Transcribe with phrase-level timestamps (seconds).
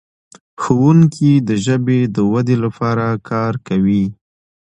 [0.61, 4.05] ښوونکي د ژبې د ودې لپاره کار کوي.